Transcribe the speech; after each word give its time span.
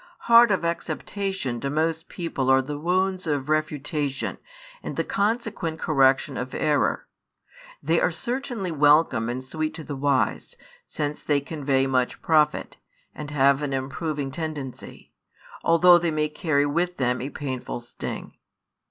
Hard 0.21 0.49
of 0.49 0.65
acceptation 0.65 1.59
to 1.59 1.69
most 1.69 2.09
people 2.09 2.49
are 2.49 2.63
the 2.63 2.79
wounds 2.79 3.27
of 3.27 3.49
refutation, 3.49 4.39
and 4.81 4.95
the 4.97 5.03
consequent 5.03 5.79
correction 5.79 6.37
of 6.37 6.55
error. 6.55 7.07
They 7.83 8.01
are 8.01 8.09
certainly 8.09 8.71
welcome 8.71 9.29
and 9.29 9.43
sweet 9.43 9.75
to 9.75 9.83
the 9.83 9.95
wise, 9.95 10.57
since 10.87 11.23
they 11.23 11.39
convey 11.39 11.85
much 11.85 12.19
profit, 12.23 12.77
and 13.13 13.29
have 13.29 13.61
an 13.61 13.73
improving 13.73 14.31
tendency, 14.31 15.13
although 15.63 15.99
they 15.99 16.09
may 16.09 16.29
carry 16.29 16.65
with 16.65 16.97
them 16.97 17.21
a 17.21 17.29
painful 17.29 17.79
sting. 17.79 18.33